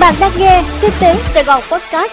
Bạn 0.00 0.14
đang 0.20 0.32
nghe 0.38 0.62
Kinh 0.82 0.90
tế 1.00 1.14
Sài 1.22 1.44
Gòn 1.44 1.62
Podcast. 1.72 2.12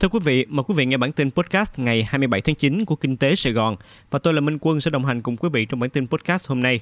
Thưa 0.00 0.08
quý 0.08 0.18
vị, 0.24 0.46
mời 0.48 0.64
quý 0.64 0.74
vị 0.74 0.86
nghe 0.86 0.96
bản 0.96 1.12
tin 1.12 1.30
podcast 1.30 1.70
ngày 1.76 2.02
27 2.08 2.40
tháng 2.40 2.54
9 2.54 2.84
của 2.84 2.96
Kinh 2.96 3.16
tế 3.16 3.34
Sài 3.34 3.52
Gòn 3.52 3.76
và 4.10 4.18
tôi 4.18 4.34
là 4.34 4.40
Minh 4.40 4.58
Quân 4.60 4.80
sẽ 4.80 4.90
đồng 4.90 5.04
hành 5.04 5.22
cùng 5.22 5.36
quý 5.36 5.48
vị 5.52 5.64
trong 5.64 5.80
bản 5.80 5.90
tin 5.90 6.06
podcast 6.06 6.48
hôm 6.48 6.60
nay. 6.60 6.80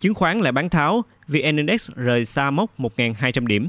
Chứng 0.00 0.14
khoán 0.14 0.40
lại 0.40 0.52
bán 0.52 0.68
tháo, 0.68 1.04
VN 1.28 1.56
Index 1.56 1.90
rời 1.96 2.24
xa 2.24 2.50
mốc 2.50 2.80
1.200 2.80 3.46
điểm. 3.46 3.68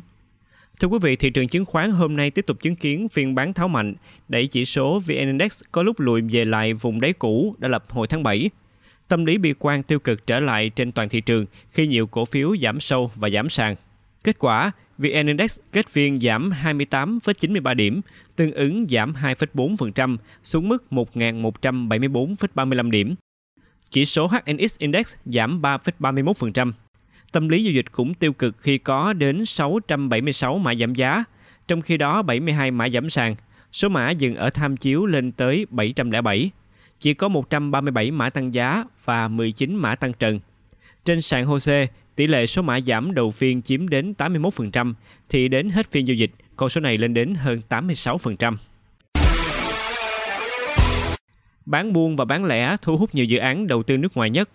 Thưa 0.80 0.88
quý 0.88 0.98
vị, 1.02 1.16
thị 1.16 1.30
trường 1.30 1.48
chứng 1.48 1.66
khoán 1.66 1.92
hôm 1.92 2.16
nay 2.16 2.32
tiếp 2.32 2.46
tục 2.48 2.58
chứng 2.62 2.76
kiến 2.76 3.08
phiên 3.08 3.36
bán 3.36 3.54
tháo 3.54 3.68
mạnh, 3.68 3.94
đẩy 4.28 4.48
chỉ 4.48 4.66
số 4.66 5.00
VN 5.00 5.16
Index 5.16 5.62
có 5.71 5.84
lúc 5.84 6.00
lùi 6.00 6.21
về 6.21 6.46
lại 6.46 6.74
vùng 6.74 7.02
đáy 7.02 7.14
cũ 7.14 7.55
đã 7.58 7.68
lập 7.68 7.86
hồi 7.89 8.08
tháng 8.08 8.24
7. 8.24 8.50
Tâm 9.08 9.26
lý 9.26 9.38
bi 9.38 9.54
quan 9.60 9.84
tiêu 9.84 10.00
cực 10.00 10.28
trở 10.28 10.39
lại 10.39 10.70
trên 10.70 10.92
toàn 10.92 11.10
thị 11.10 11.21
trường 11.21 11.46
khi 11.71 11.88
nhiều 11.88 12.07
cổ 12.07 12.26
phiếu 12.26 12.57
giảm 12.57 12.80
sâu 12.80 13.11
và 13.16 13.30
giảm 13.30 13.50
sàn. 13.50 13.75
Kết 14.24 14.39
quả, 14.39 14.71
VN 14.97 15.28
Index 15.28 15.60
kết 15.71 15.88
phiên 15.88 16.21
giảm 16.21 16.52
28,93 16.64 17.75
điểm, 17.75 18.02
tương 18.36 18.52
ứng 18.52 18.88
giảm 18.89 19.14
2,4% 19.14 20.18
xuống 20.43 20.70
mức 20.70 20.83
1.174,35 20.92 22.92
điểm. 22.92 23.16
Chỉ 23.92 24.06
số 24.06 24.28
HNX 24.28 24.78
Index 24.78 25.16
giảm 25.25 25.61
3,31%. 25.61 26.71
Tâm 27.32 27.50
lý 27.50 27.64
giao 27.64 27.74
dịch 27.74 27.92
cũng 27.92 28.14
tiêu 28.14 28.33
cực 28.33 28.55
khi 28.60 28.78
có 28.78 29.14
đến 29.14 29.46
676 29.46 30.58
mã 30.58 30.75
giảm 30.75 30.96
giá, 30.96 31.24
trong 31.68 31.82
khi 31.82 31.97
đó 31.97 32.22
72 32.22 32.72
mã 32.72 32.89
giảm 32.89 33.09
sàn. 33.09 33.36
Số 33.72 33.89
mã 33.89 34.09
dừng 34.09 34.36
ở 34.36 34.50
tham 34.50 34.78
chiếu 34.78 35.05
lên 35.05 35.31
tới 35.31 35.66
707. 35.69 36.52
Chỉ 37.00 37.14
có 37.14 37.28
137 37.28 38.11
mã 38.11 38.30
tăng 38.30 38.53
giá 38.53 38.83
và 39.05 39.28
19 39.28 39.75
mã 39.75 39.95
tăng 39.95 40.14
trần. 40.14 40.39
Trên 41.05 41.22
sàn 41.22 41.45
HOSE, 41.45 41.88
tỷ 42.16 42.28
lệ 42.28 42.45
số 42.45 42.61
mã 42.61 42.80
giảm 42.80 43.14
đầu 43.14 43.31
phiên 43.31 43.61
chiếm 43.61 43.88
đến 43.88 44.14
81%, 44.17 44.94
thì 45.30 45.47
đến 45.47 45.69
hết 45.69 45.91
phiên 45.91 46.07
giao 46.07 46.16
dịch, 46.16 46.31
con 46.55 46.69
số 46.69 46.81
này 46.81 46.97
lên 46.97 47.13
đến 47.13 47.35
hơn 47.35 47.61
86%. 47.69 48.55
Bán 51.66 51.94
buôn 51.94 52.16
và 52.16 52.25
bán 52.25 52.45
lẻ 52.45 52.77
thu 52.81 52.97
hút 52.97 53.16
nhiều 53.16 53.25
dự 53.25 53.38
án 53.38 53.67
đầu 53.67 53.83
tư 53.83 53.97
nước 53.97 54.17
ngoài 54.17 54.29
nhất. 54.29 54.50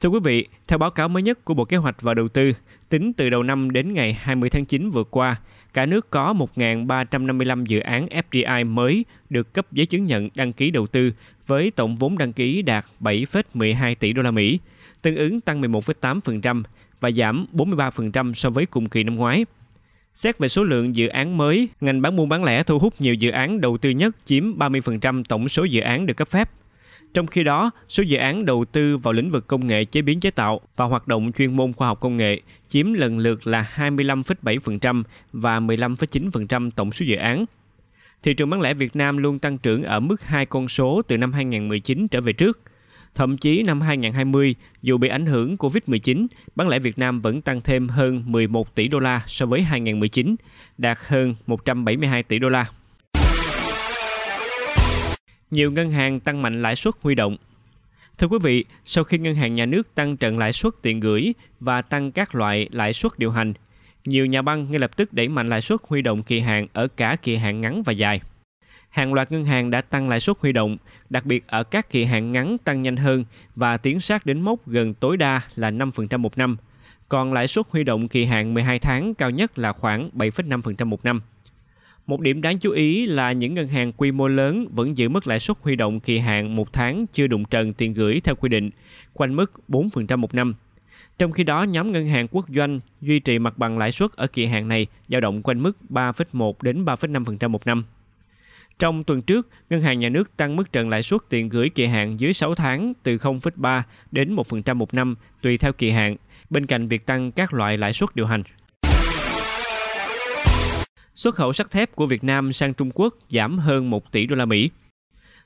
Thưa 0.00 0.08
quý 0.08 0.18
vị, 0.24 0.48
theo 0.68 0.78
báo 0.78 0.90
cáo 0.90 1.08
mới 1.08 1.22
nhất 1.22 1.44
của 1.44 1.54
Bộ 1.54 1.64
Kế 1.64 1.76
hoạch 1.76 2.02
và 2.02 2.14
Đầu 2.14 2.28
tư, 2.28 2.52
tính 2.88 3.12
từ 3.12 3.30
đầu 3.30 3.42
năm 3.42 3.70
đến 3.70 3.94
ngày 3.94 4.12
20 4.12 4.50
tháng 4.50 4.64
9 4.64 4.90
vừa 4.90 5.04
qua, 5.04 5.36
cả 5.74 5.86
nước 5.86 6.10
có 6.10 6.34
1.355 6.56 7.64
dự 7.64 7.80
án 7.80 8.06
FDI 8.06 8.66
mới 8.66 9.04
được 9.30 9.54
cấp 9.54 9.72
giấy 9.72 9.86
chứng 9.86 10.06
nhận 10.06 10.28
đăng 10.34 10.52
ký 10.52 10.70
đầu 10.70 10.86
tư 10.86 11.12
với 11.46 11.70
tổng 11.70 11.96
vốn 11.96 12.18
đăng 12.18 12.32
ký 12.32 12.62
đạt 12.62 12.86
7,12 13.00 13.94
tỷ 13.94 14.12
đô 14.12 14.22
la 14.22 14.30
Mỹ, 14.30 14.58
tương 15.02 15.16
ứng 15.16 15.40
tăng 15.40 15.62
11,8% 15.62 16.62
và 17.00 17.10
giảm 17.10 17.46
43% 17.52 18.32
so 18.32 18.50
với 18.50 18.66
cùng 18.66 18.88
kỳ 18.88 19.02
năm 19.02 19.16
ngoái. 19.16 19.46
Xét 20.14 20.38
về 20.38 20.48
số 20.48 20.64
lượng 20.64 20.96
dự 20.96 21.06
án 21.06 21.36
mới, 21.36 21.68
ngành 21.80 22.02
bán 22.02 22.16
buôn 22.16 22.28
bán 22.28 22.44
lẻ 22.44 22.62
thu 22.62 22.78
hút 22.78 22.94
nhiều 22.98 23.14
dự 23.14 23.30
án 23.30 23.60
đầu 23.60 23.78
tư 23.78 23.90
nhất 23.90 24.16
chiếm 24.24 24.58
30% 24.58 25.22
tổng 25.28 25.48
số 25.48 25.64
dự 25.64 25.80
án 25.80 26.06
được 26.06 26.16
cấp 26.16 26.28
phép. 26.28 26.50
Trong 27.14 27.26
khi 27.26 27.44
đó, 27.44 27.70
số 27.88 28.02
dự 28.02 28.16
án 28.16 28.44
đầu 28.44 28.64
tư 28.64 28.96
vào 28.96 29.12
lĩnh 29.12 29.30
vực 29.30 29.46
công 29.46 29.66
nghệ 29.66 29.84
chế 29.84 30.02
biến 30.02 30.20
chế 30.20 30.30
tạo 30.30 30.60
và 30.76 30.84
hoạt 30.84 31.08
động 31.08 31.32
chuyên 31.38 31.56
môn 31.56 31.72
khoa 31.72 31.88
học 31.88 32.00
công 32.00 32.16
nghệ 32.16 32.40
chiếm 32.68 32.92
lần 32.92 33.18
lượt 33.18 33.46
là 33.46 33.70
25,7% 33.76 35.02
và 35.32 35.60
15,9% 35.60 36.70
tổng 36.70 36.92
số 36.92 37.06
dự 37.06 37.16
án. 37.16 37.44
Thị 38.22 38.34
trường 38.34 38.50
bán 38.50 38.60
lẻ 38.60 38.74
Việt 38.74 38.96
Nam 38.96 39.16
luôn 39.16 39.38
tăng 39.38 39.58
trưởng 39.58 39.82
ở 39.82 40.00
mức 40.00 40.22
hai 40.22 40.46
con 40.46 40.68
số 40.68 41.02
từ 41.02 41.18
năm 41.18 41.32
2019 41.32 42.08
trở 42.08 42.20
về 42.20 42.32
trước. 42.32 42.60
Thậm 43.14 43.36
chí 43.36 43.62
năm 43.62 43.80
2020, 43.80 44.54
dù 44.82 44.98
bị 44.98 45.08
ảnh 45.08 45.26
hưởng 45.26 45.56
Covid-19, 45.56 46.26
bán 46.56 46.68
lẻ 46.68 46.78
Việt 46.78 46.98
Nam 46.98 47.20
vẫn 47.20 47.42
tăng 47.42 47.60
thêm 47.60 47.88
hơn 47.88 48.22
11 48.26 48.74
tỷ 48.74 48.88
đô 48.88 48.98
la 48.98 49.22
so 49.26 49.46
với 49.46 49.62
2019, 49.62 50.36
đạt 50.78 50.98
hơn 51.06 51.34
172 51.46 52.22
tỷ 52.22 52.38
đô 52.38 52.48
la 52.48 52.66
nhiều 55.54 55.70
ngân 55.72 55.90
hàng 55.90 56.20
tăng 56.20 56.42
mạnh 56.42 56.62
lãi 56.62 56.76
suất 56.76 56.94
huy 57.02 57.14
động. 57.14 57.36
Thưa 58.18 58.26
quý 58.26 58.38
vị, 58.42 58.64
sau 58.84 59.04
khi 59.04 59.18
ngân 59.18 59.34
hàng 59.34 59.54
nhà 59.54 59.66
nước 59.66 59.94
tăng 59.94 60.16
trần 60.16 60.38
lãi 60.38 60.52
suất 60.52 60.74
tiền 60.82 61.00
gửi 61.00 61.34
và 61.60 61.82
tăng 61.82 62.12
các 62.12 62.34
loại 62.34 62.68
lãi 62.72 62.92
suất 62.92 63.18
điều 63.18 63.30
hành, 63.30 63.52
nhiều 64.04 64.26
nhà 64.26 64.42
băng 64.42 64.70
ngay 64.70 64.78
lập 64.78 64.96
tức 64.96 65.12
đẩy 65.12 65.28
mạnh 65.28 65.48
lãi 65.48 65.60
suất 65.60 65.80
huy 65.88 66.02
động 66.02 66.22
kỳ 66.22 66.40
hạn 66.40 66.66
ở 66.72 66.88
cả 66.88 67.16
kỳ 67.22 67.36
hạn 67.36 67.60
ngắn 67.60 67.82
và 67.82 67.92
dài. 67.92 68.20
Hàng 68.88 69.14
loạt 69.14 69.32
ngân 69.32 69.44
hàng 69.44 69.70
đã 69.70 69.80
tăng 69.80 70.08
lãi 70.08 70.20
suất 70.20 70.36
huy 70.40 70.52
động, 70.52 70.76
đặc 71.10 71.26
biệt 71.26 71.46
ở 71.46 71.62
các 71.62 71.90
kỳ 71.90 72.04
hạn 72.04 72.32
ngắn 72.32 72.58
tăng 72.58 72.82
nhanh 72.82 72.96
hơn 72.96 73.24
và 73.56 73.76
tiến 73.76 74.00
sát 74.00 74.26
đến 74.26 74.40
mốc 74.40 74.68
gần 74.68 74.94
tối 74.94 75.16
đa 75.16 75.40
là 75.56 75.70
5% 75.70 76.18
một 76.18 76.38
năm. 76.38 76.56
Còn 77.08 77.32
lãi 77.32 77.48
suất 77.48 77.66
huy 77.70 77.84
động 77.84 78.08
kỳ 78.08 78.24
hạn 78.24 78.54
12 78.54 78.78
tháng 78.78 79.14
cao 79.14 79.30
nhất 79.30 79.58
là 79.58 79.72
khoảng 79.72 80.10
7,5% 80.14 80.86
một 80.86 81.04
năm. 81.04 81.20
Một 82.06 82.20
điểm 82.20 82.42
đáng 82.42 82.58
chú 82.58 82.70
ý 82.70 83.06
là 83.06 83.32
những 83.32 83.54
ngân 83.54 83.68
hàng 83.68 83.92
quy 83.92 84.12
mô 84.12 84.28
lớn 84.28 84.68
vẫn 84.70 84.98
giữ 84.98 85.08
mức 85.08 85.26
lãi 85.26 85.40
suất 85.40 85.56
huy 85.60 85.76
động 85.76 86.00
kỳ 86.00 86.18
hạn 86.18 86.56
một 86.56 86.72
tháng 86.72 87.06
chưa 87.12 87.26
đụng 87.26 87.44
trần 87.44 87.72
tiền 87.72 87.94
gửi 87.94 88.20
theo 88.24 88.34
quy 88.34 88.48
định, 88.48 88.70
quanh 89.12 89.36
mức 89.36 89.52
4% 89.68 90.16
một 90.16 90.34
năm. 90.34 90.54
Trong 91.18 91.32
khi 91.32 91.44
đó, 91.44 91.62
nhóm 91.62 91.92
ngân 91.92 92.06
hàng 92.06 92.28
quốc 92.30 92.46
doanh 92.48 92.80
duy 93.00 93.18
trì 93.18 93.38
mặt 93.38 93.58
bằng 93.58 93.78
lãi 93.78 93.92
suất 93.92 94.12
ở 94.12 94.26
kỳ 94.26 94.46
hạn 94.46 94.68
này 94.68 94.86
dao 95.08 95.20
động 95.20 95.42
quanh 95.42 95.62
mức 95.62 95.72
3,1 95.90 96.52
đến 96.62 96.84
3,5% 96.84 97.48
một 97.48 97.66
năm. 97.66 97.84
Trong 98.78 99.04
tuần 99.04 99.22
trước, 99.22 99.48
Ngân 99.70 99.82
hàng 99.82 100.00
Nhà 100.00 100.08
nước 100.08 100.36
tăng 100.36 100.56
mức 100.56 100.72
trần 100.72 100.88
lãi 100.88 101.02
suất 101.02 101.20
tiền 101.28 101.48
gửi 101.48 101.68
kỳ 101.68 101.86
hạn 101.86 102.20
dưới 102.20 102.32
6 102.32 102.54
tháng 102.54 102.92
từ 103.02 103.16
0,3 103.16 103.82
đến 104.12 104.36
1% 104.36 104.74
một 104.74 104.94
năm 104.94 105.14
tùy 105.42 105.58
theo 105.58 105.72
kỳ 105.72 105.90
hạn, 105.90 106.16
bên 106.50 106.66
cạnh 106.66 106.88
việc 106.88 107.06
tăng 107.06 107.32
các 107.32 107.54
loại 107.54 107.78
lãi 107.78 107.92
suất 107.92 108.16
điều 108.16 108.26
hành. 108.26 108.42
Xuất 111.14 111.34
khẩu 111.34 111.52
sắt 111.52 111.70
thép 111.70 111.96
của 111.96 112.06
Việt 112.06 112.24
Nam 112.24 112.52
sang 112.52 112.74
Trung 112.74 112.90
Quốc 112.94 113.14
giảm 113.30 113.58
hơn 113.58 113.90
1 113.90 114.12
tỷ 114.12 114.26
đô 114.26 114.36
la 114.36 114.44
Mỹ. 114.44 114.70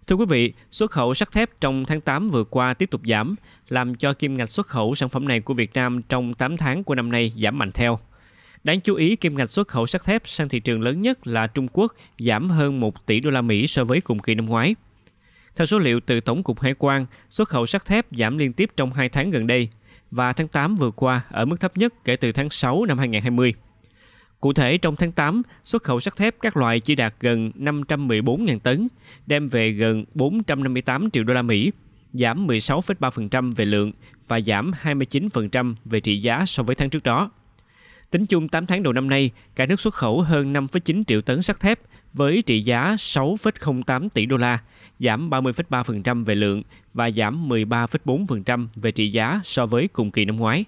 Thưa 0.06 0.16
quý 0.16 0.24
vị, 0.28 0.52
xuất 0.70 0.90
khẩu 0.90 1.14
sắt 1.14 1.32
thép 1.32 1.50
trong 1.60 1.84
tháng 1.84 2.00
8 2.00 2.28
vừa 2.28 2.44
qua 2.44 2.74
tiếp 2.74 2.90
tục 2.90 3.00
giảm, 3.08 3.34
làm 3.68 3.94
cho 3.94 4.12
kim 4.12 4.34
ngạch 4.34 4.48
xuất 4.48 4.66
khẩu 4.66 4.94
sản 4.94 5.08
phẩm 5.08 5.28
này 5.28 5.40
của 5.40 5.54
Việt 5.54 5.74
Nam 5.74 6.02
trong 6.02 6.34
8 6.34 6.56
tháng 6.56 6.84
của 6.84 6.94
năm 6.94 7.12
nay 7.12 7.32
giảm 7.42 7.58
mạnh 7.58 7.72
theo. 7.72 7.98
Đáng 8.64 8.80
chú 8.80 8.94
ý, 8.94 9.16
kim 9.16 9.36
ngạch 9.36 9.50
xuất 9.50 9.68
khẩu 9.68 9.86
sắt 9.86 10.04
thép 10.04 10.22
sang 10.28 10.48
thị 10.48 10.60
trường 10.60 10.82
lớn 10.82 11.02
nhất 11.02 11.26
là 11.26 11.46
Trung 11.46 11.68
Quốc 11.72 11.94
giảm 12.18 12.50
hơn 12.50 12.80
1 12.80 13.06
tỷ 13.06 13.20
đô 13.20 13.30
la 13.30 13.40
Mỹ 13.40 13.66
so 13.66 13.84
với 13.84 14.00
cùng 14.00 14.18
kỳ 14.18 14.34
năm 14.34 14.46
ngoái. 14.46 14.74
Theo 15.56 15.66
số 15.66 15.78
liệu 15.78 16.00
từ 16.00 16.20
Tổng 16.20 16.42
cục 16.42 16.60
Hải 16.60 16.74
quan, 16.78 17.06
xuất 17.30 17.48
khẩu 17.48 17.66
sắt 17.66 17.86
thép 17.86 18.06
giảm 18.10 18.38
liên 18.38 18.52
tiếp 18.52 18.70
trong 18.76 18.92
2 18.92 19.08
tháng 19.08 19.30
gần 19.30 19.46
đây 19.46 19.68
và 20.10 20.32
tháng 20.32 20.48
8 20.48 20.76
vừa 20.76 20.90
qua 20.90 21.20
ở 21.30 21.44
mức 21.44 21.60
thấp 21.60 21.76
nhất 21.76 21.94
kể 22.04 22.16
từ 22.16 22.32
tháng 22.32 22.50
6 22.50 22.84
năm 22.84 22.98
2020. 22.98 23.54
Cụ 24.40 24.52
thể, 24.52 24.78
trong 24.78 24.96
tháng 24.96 25.12
8, 25.12 25.42
xuất 25.64 25.82
khẩu 25.82 26.00
sắt 26.00 26.16
thép 26.16 26.40
các 26.40 26.56
loại 26.56 26.80
chỉ 26.80 26.94
đạt 26.94 27.14
gần 27.20 27.50
514.000 27.54 28.58
tấn, 28.58 28.88
đem 29.26 29.48
về 29.48 29.70
gần 29.70 30.04
458 30.14 31.10
triệu 31.10 31.24
đô 31.24 31.34
la 31.34 31.42
Mỹ, 31.42 31.72
giảm 32.12 32.46
16,3% 32.46 33.54
về 33.54 33.64
lượng 33.64 33.92
và 34.28 34.40
giảm 34.40 34.70
29% 34.82 35.74
về 35.84 36.00
trị 36.00 36.18
giá 36.20 36.44
so 36.46 36.62
với 36.62 36.74
tháng 36.76 36.90
trước 36.90 37.02
đó. 37.02 37.30
Tính 38.10 38.26
chung 38.26 38.48
8 38.48 38.66
tháng 38.66 38.82
đầu 38.82 38.92
năm 38.92 39.08
nay, 39.08 39.30
cả 39.56 39.66
nước 39.66 39.80
xuất 39.80 39.94
khẩu 39.94 40.20
hơn 40.20 40.52
5,9 40.52 41.04
triệu 41.04 41.20
tấn 41.20 41.42
sắt 41.42 41.60
thép 41.60 41.80
với 42.12 42.42
trị 42.42 42.60
giá 42.60 42.94
6,08 42.94 44.08
tỷ 44.08 44.26
đô 44.26 44.36
la, 44.36 44.58
giảm 45.00 45.30
30,3% 45.30 46.24
về 46.24 46.34
lượng 46.34 46.62
và 46.94 47.10
giảm 47.10 47.48
13,4% 47.48 48.66
về 48.76 48.90
trị 48.90 49.08
giá 49.08 49.40
so 49.44 49.66
với 49.66 49.88
cùng 49.88 50.10
kỳ 50.10 50.24
năm 50.24 50.36
ngoái 50.36 50.64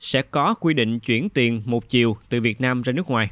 sẽ 0.00 0.22
có 0.22 0.54
quy 0.54 0.74
định 0.74 0.98
chuyển 0.98 1.28
tiền 1.28 1.62
một 1.64 1.88
chiều 1.88 2.16
từ 2.28 2.40
Việt 2.40 2.60
Nam 2.60 2.82
ra 2.82 2.92
nước 2.92 3.10
ngoài. 3.10 3.30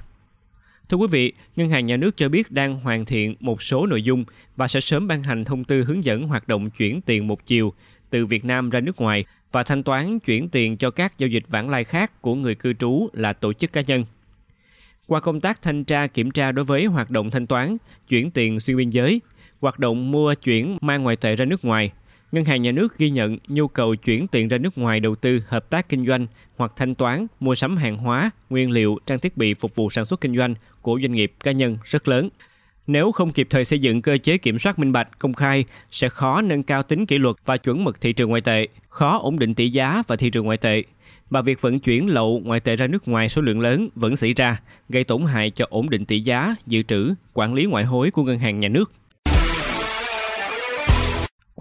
Thưa 0.89 0.97
quý 0.97 1.07
vị, 1.11 1.33
Ngân 1.57 1.71
hàng 1.71 1.87
Nhà 1.87 1.97
nước 1.97 2.17
cho 2.17 2.29
biết 2.29 2.51
đang 2.51 2.81
hoàn 2.81 3.05
thiện 3.05 3.35
một 3.41 3.63
số 3.63 3.87
nội 3.87 4.03
dung 4.03 4.25
và 4.57 4.69
sẽ 4.69 4.81
sớm 4.81 5.09
ban 5.09 5.23
hành 5.23 5.45
thông 5.45 5.65
tư 5.65 5.85
hướng 5.85 6.05
dẫn 6.05 6.23
hoạt 6.23 6.49
động 6.49 6.71
chuyển 6.71 7.01
tiền 7.01 7.27
một 7.27 7.47
chiều 7.47 7.73
từ 8.11 8.27
Việt 8.27 8.45
Nam 8.45 8.71
ra 8.71 8.81
nước 8.81 8.97
ngoài 8.97 9.25
và 9.53 9.63
thanh 9.63 9.83
toán 9.83 10.19
chuyển 10.19 10.49
tiền 10.49 10.77
cho 10.77 10.91
các 10.91 11.19
giao 11.19 11.29
dịch 11.29 11.45
vãng 11.49 11.71
lai 11.71 11.85
khác 11.85 12.23
của 12.23 12.35
người 12.35 12.55
cư 12.55 12.73
trú 12.73 13.09
là 13.13 13.33
tổ 13.33 13.53
chức 13.53 13.73
cá 13.73 13.81
nhân. 13.81 14.05
Qua 15.07 15.21
công 15.21 15.41
tác 15.41 15.63
thanh 15.63 15.85
tra 15.85 16.07
kiểm 16.07 16.31
tra 16.31 16.53
đối 16.53 16.65
với 16.65 16.85
hoạt 16.85 17.11
động 17.11 17.31
thanh 17.31 17.47
toán, 17.47 17.77
chuyển 18.09 18.31
tiền 18.31 18.61
xuyên 18.61 18.77
biên 18.77 18.91
giới, 18.91 19.21
hoạt 19.61 19.79
động 19.79 20.11
mua 20.11 20.35
chuyển 20.35 20.79
mang 20.81 21.03
ngoại 21.03 21.17
tệ 21.17 21.37
ra 21.37 21.45
nước 21.45 21.65
ngoài 21.65 21.93
Ngân 22.35 22.45
hàng 22.45 22.63
nhà 22.63 22.73
nước 22.73 22.99
ghi 22.99 23.11
nhận 23.11 23.39
nhu 23.49 23.69
cầu 23.69 23.95
chuyển 23.95 24.29
tiền 24.29 24.49
ra 24.49 24.59
nước 24.59 24.79
ngoài 24.79 25.01
đầu 25.01 25.15
tư, 25.15 25.41
hợp 25.49 25.71
tác 25.71 25.89
kinh 25.89 26.07
doanh 26.07 26.27
hoặc 26.57 26.73
thanh 26.77 26.95
toán, 26.95 27.27
mua 27.41 27.55
sắm 27.55 27.77
hàng 27.77 27.97
hóa, 27.97 28.31
nguyên 28.51 28.71
liệu, 28.71 28.99
trang 29.07 29.19
thiết 29.19 29.37
bị 29.37 29.55
phục 29.55 29.75
vụ 29.75 29.91
sản 29.91 30.05
xuất 30.05 30.21
kinh 30.21 30.37
doanh 30.37 30.55
của 30.83 30.99
doanh 31.03 31.13
nghiệp 31.13 31.33
cá 31.45 31.53
nhân 31.53 31.79
rất 31.85 32.09
lớn. 32.09 32.29
Nếu 32.87 33.13
không 33.13 33.31
kịp 33.31 33.47
thời 33.51 33.65
xây 33.65 33.79
dựng 33.79 34.03
cơ 34.03 34.19
chế 34.19 34.39
kiểm 34.39 34.59
soát 34.59 34.79
minh 34.79 34.93
bạch, 34.93 35.19
công 35.19 35.35
khai, 35.35 35.65
sẽ 35.91 36.09
khó 36.09 36.41
nâng 36.43 36.63
cao 36.63 36.83
tính 36.83 37.07
kỷ 37.07 37.19
luật 37.19 37.37
và 37.45 37.57
chuẩn 37.57 37.85
mực 37.85 38.01
thị 38.01 38.13
trường 38.13 38.29
ngoại 38.29 38.41
tệ, 38.41 38.69
khó 38.89 39.19
ổn 39.19 39.39
định 39.39 39.55
tỷ 39.55 39.71
giá 39.71 40.03
và 40.07 40.17
thị 40.17 40.31
trường 40.31 40.45
ngoại 40.45 40.59
tệ. 40.59 40.83
Và 41.31 41.43
việc 41.43 41.61
vận 41.61 41.81
chuyển 41.81 42.09
lậu 42.09 42.43
ngoại 42.45 42.61
tệ 42.61 42.77
ra 42.77 42.87
nước 42.87 43.09
ngoài 43.09 43.29
số 43.29 43.43
lượng 43.43 43.61
lớn 43.61 43.89
vẫn 43.95 44.17
xảy 44.17 44.33
ra, 44.33 44.61
gây 44.89 45.05
tổn 45.05 45.23
hại 45.23 45.51
cho 45.51 45.67
ổn 45.71 45.91
định 45.91 46.05
tỷ 46.05 46.21
giá, 46.21 46.55
dự 46.67 46.83
trữ, 46.83 47.15
quản 47.35 47.55
lý 47.55 47.65
ngoại 47.65 47.85
hối 47.85 48.11
của 48.11 48.23
ngân 48.23 48.39
hàng 48.39 48.61
nhà 48.61 48.69
nước. 48.69 48.93